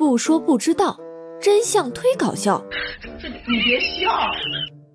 [0.00, 0.98] 不说不知道，
[1.42, 2.64] 真相忒搞笑。
[3.20, 4.10] 这你别笑。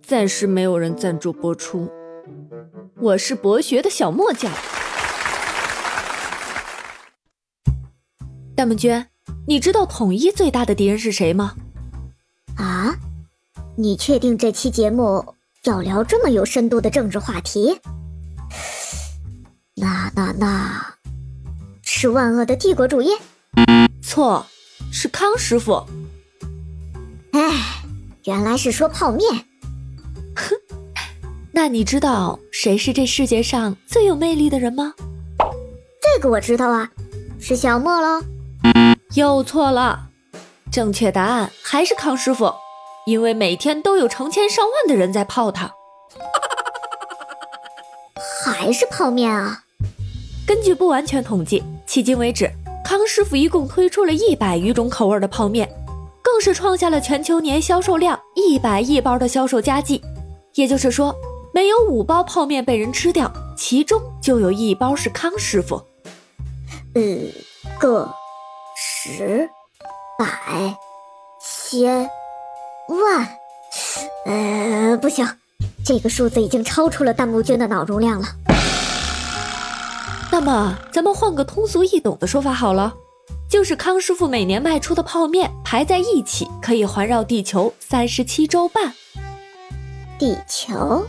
[0.00, 1.92] 暂时没有人赞助播出。
[2.96, 4.50] 我是博学的小莫酱。
[8.56, 9.04] 大木君，
[9.46, 11.54] 你知道统一最大的敌人是谁吗？
[12.56, 12.96] 啊？
[13.76, 15.34] 你确定这期节目
[15.64, 17.78] 要聊这么有深度的政治话题？
[19.76, 20.94] 那那那，
[21.82, 23.10] 是万恶的帝国主义？
[24.02, 24.46] 错，
[24.96, 25.84] 是康师傅。
[27.32, 27.82] 哎，
[28.26, 29.28] 原来是说泡面。
[30.36, 30.54] 哼，
[31.50, 34.94] 那你知道谁是这世界上最有魅力的人吗？
[36.00, 36.88] 这个我知道啊，
[37.40, 38.22] 是小莫喽。
[39.16, 40.10] 又错了，
[40.70, 42.54] 正确答案还是康师傅，
[43.04, 45.72] 因为每天都有成千上万的人在泡他。
[48.46, 49.64] 还是泡面啊？
[50.46, 52.48] 根据不完全统计，迄今为止，
[52.96, 55.68] 康师傅一共推出了一百余种口味的泡面，
[56.22, 60.00] 更是创下了全球年销售量一百亿包的销售佳绩。
[60.52, 61.12] 也就是说，
[61.52, 65.74] 没有五包泡面被人吃掉，其中就有一包是康师傅。
[66.94, 67.02] 呃，
[67.80, 68.08] 个。
[68.76, 69.50] 十、
[70.16, 70.76] 百、
[71.68, 72.08] 千、
[72.88, 73.28] 万，
[74.24, 75.28] 呃，不行，
[75.84, 78.26] 这个数字已经超出了弹幕君的脑容量了。
[80.34, 82.92] 那么，咱们换个通俗易懂的说法好了，
[83.48, 88.92] 就是康师傅每年卖出的泡面排在一起，可以环绕地球三十七周半。
[90.18, 91.06] 地球？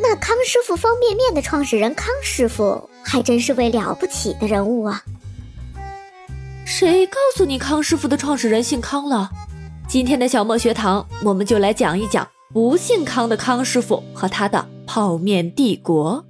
[0.00, 5.04] 那康师傅方便面的创始人康师傅还真是位了不起的人物啊！
[6.64, 9.30] 谁告诉你康师傅的创始人姓康了？
[9.86, 16.24] 今天的小莫学堂，我们就来讲一讲不姓康的康师傅和他的泡面帝国。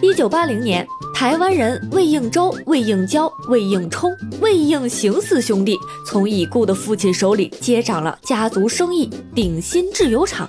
[0.00, 10.48] 一九八零年，台湾人魏应周、魏应交、魏应冲、魏应行四兄弟从已故的父亲手里接掌了家族生意鼎新制油厂，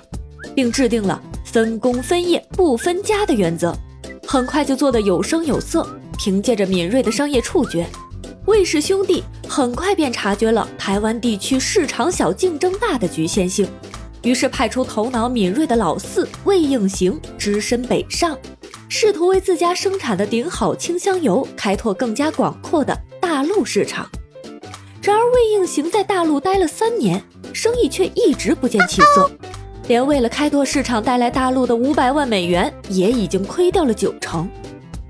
[0.54, 3.76] 并制定了分工分业不分家的原则，
[4.24, 5.84] 很快就做得有声有色。
[6.16, 7.88] 凭借着敏锐的商业触觉，
[8.46, 13.66] 魏氏兄弟很快便察觉了台湾地区市场小、竞争大的局限性，
[14.22, 18.38] 于是派出头脑敏锐的老四魏应行只身北上，
[18.92, 24.10] 试图为自家生产的顶好清香油开拓更加广阔的大陆市场。
[25.00, 29.30] 然而，魏应行在大陆待了三年，生意却一直不见起色，
[29.86, 34.48] 连为了开拓市场带来大陆的五百万美元也已经亏掉了九成。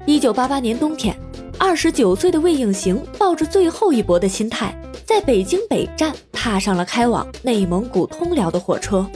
[0.04, 1.18] 一九八八年冬天，
[1.58, 9.10] 二十九岁的魏应行抱着最后一搏的心态，在北京北站踏上了开往内蒙古通辽的火车。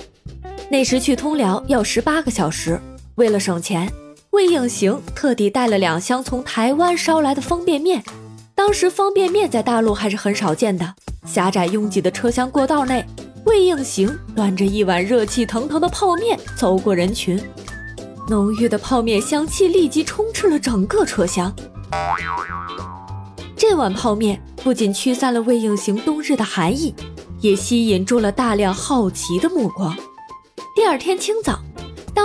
[0.70, 2.80] 那时去通辽要十八个小时，
[3.16, 3.88] 为了省钱，
[4.34, 8.02] 魏应行特地带了两箱从台湾捎来的方便面。
[8.52, 10.92] 当时方便面在大陆还是很少见的，
[11.24, 13.06] 狭窄拥挤的车厢过道内，
[13.46, 17.40] 魏应行端着一碗热气腾腾的泡面走过人群。
[18.28, 21.54] 浓郁的泡面香气立即充斥了整个车厢。
[23.56, 26.92] 这碗泡面不仅驱散了魏应行冬日的寒意，
[27.40, 29.96] 也吸引住了大量好奇的目光。
[30.74, 31.60] 第二天清早，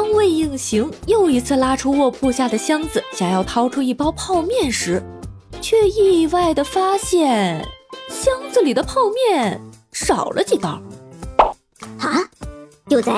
[0.10, 5.04] 当魏应行又一次拉出卧铺下的箱子，想要掏出一包泡面时，
[5.62, 7.64] 却意外的发现
[8.10, 9.62] 箱子里的泡面
[9.92, 10.82] 少了几包。
[12.00, 12.28] 啊，
[12.88, 13.12] 有贼！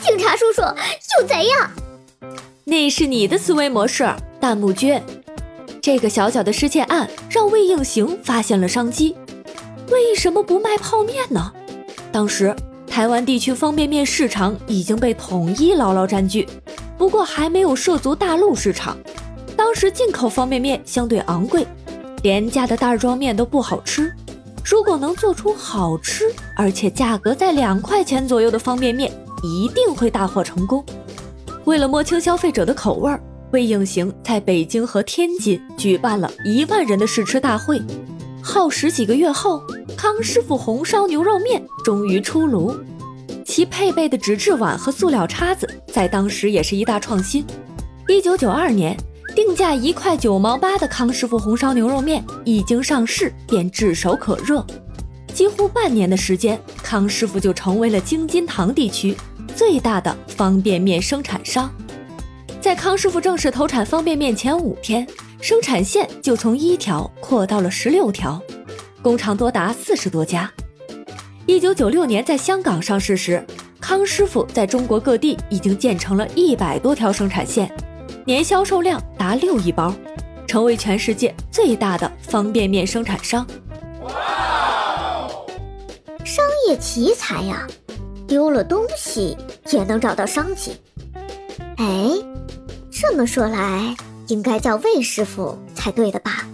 [0.00, 1.70] 警察叔叔，有贼呀！
[2.64, 4.98] 那是你的思维模式，弹幕君。
[5.82, 9.14] 这个小小的失窃案让魏应行发现了商机。
[9.90, 11.52] 为什么不卖泡面呢？
[12.10, 12.56] 当时
[12.94, 16.46] 台湾地区方便面市场已经被统一牢牢占据，
[16.96, 18.96] 不过还没有涉足大陆市场。
[19.56, 21.66] 当时进口方便面相对昂贵，
[22.22, 24.12] 廉价的袋装面都不好吃。
[24.64, 29.10] 如果能做出好吃而且价格在两块钱左右的方便面，
[29.42, 30.84] 一定会大获成功。
[31.64, 33.12] 为了摸清消费者的口味，
[33.50, 37.82] 魏应行在北京和天津举办了一万人的试吃大会。
[38.46, 39.64] 耗时几个月后，
[39.96, 42.76] 康师傅红烧牛肉面终于出炉。
[43.42, 47.42] 其配备的纸质碗和塑料叉子，在当时也是一大创新。
[48.06, 48.94] 一九九二年，
[49.34, 54.64] 定价一块九毛八的康师傅红烧牛肉面一经上市便炙手可热，
[55.32, 59.16] 几乎半年的时间，康师傅就成为了京津唐地区。
[59.56, 61.72] 最大的方便面生产商，
[62.60, 65.06] 在康师傅正式投产方便面前五天，
[65.44, 68.40] 生产线就从一条扩到了十六条，
[69.02, 70.50] 工厂多达四十多家。
[71.44, 73.44] 一九九六年在香港上市时，
[73.78, 77.70] 康师傅在中国各地已经建成了一百多条生产线，
[78.24, 79.94] 年销售量达六亿包，
[80.46, 83.46] 成为全世界最大的方便面生产商。
[84.00, 85.28] 哇
[86.24, 87.66] 商业奇才呀，
[88.26, 89.36] 丢了东西
[89.70, 90.72] 也能找到商机。
[91.76, 92.08] 哎，
[92.90, 93.94] 这么说来，
[94.28, 96.46] 应该叫魏师傅才对的吧？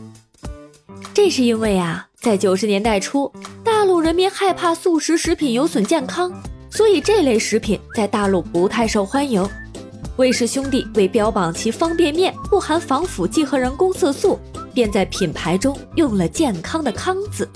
[1.13, 3.33] 这是因为啊，在九十年代初，
[3.65, 6.33] 大陆人民害怕速食食品有损健康，
[6.71, 9.47] 所以这类食品在大陆不太受欢迎。
[10.17, 14.39] 魏氏兄弟为标榜其方便面不含防腐剂和人工色素，
[14.75, 17.49] 便在品牌中用了“健康”的“康”字。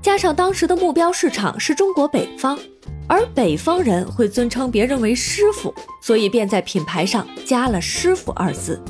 [0.00, 2.58] 加上当时的目标市场是中国北方，
[3.06, 8.80] 而北方人会尊称别人为师傅，所以便在品牌上加了“师傅”二字。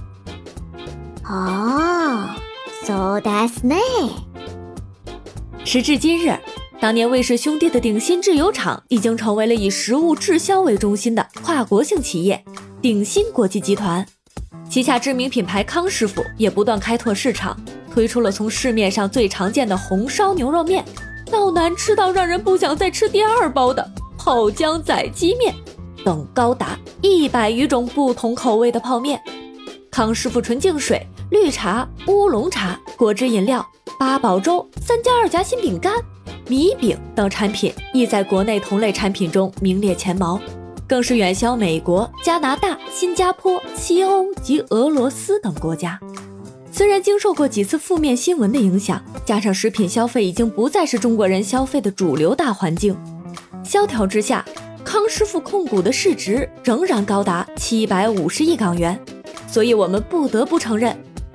[1.33, 2.29] 哦。
[2.85, 3.77] So that's me。
[5.65, 6.37] 时至今日，
[6.81, 12.45] 当年魏氏兄弟的鼎新制油厂已经成为了以食物滞销为中心的跨国性企业——
[12.83, 14.05] 鼎新国际集团。
[14.69, 17.57] 旗下知名品牌康师傅也不断开拓市场，
[17.93, 20.85] 推出了从市面上最常见的红烧牛肉面，
[21.31, 23.89] 到难吃到让人不想再吃第二包的
[24.19, 25.55] 泡姜仔鸡面，
[26.05, 29.23] 等高达一百余种不同口味的泡面。
[29.91, 31.07] 康师傅纯净水。
[31.33, 33.67] 绿茶、乌龙茶、果汁饮料、
[33.99, 35.95] 八宝粥、三加二夹心饼干、
[36.47, 40.39] 米饼等产品亦在国内同类产品中名列前茅，
[40.87, 45.99] 更是远销美国、加拿大、新加坡、西欧及俄罗斯等国家。
[46.71, 52.95] 虽然经受过几次负面新闻的影响，加上食品消费已经不再是中国人消费的主流大环境，
[53.65, 54.45] 萧条之下，
[54.85, 59.03] 康师傅控股的市值仍然高达七百五十亿港元。
[59.49, 60.95] 所以我们不得不承认。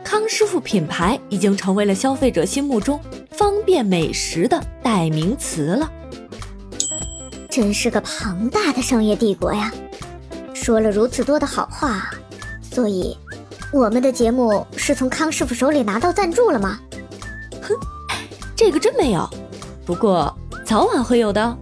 [0.09, 2.97] 康师傅品牌已经成为了消费者心目中
[3.31, 5.91] 方便美食的代名词了，
[7.49, 9.69] 真是个庞大的商业帝国呀！
[10.53, 12.09] 说了如此多的好话，
[12.61, 13.17] 所以
[13.73, 16.79] 我们的节目是从康师傅手里拿到赞助了吗？
[17.61, 17.75] 哼，
[18.55, 19.29] 这个真没有，
[19.85, 20.33] 不过
[20.65, 21.57] 早晚会有的。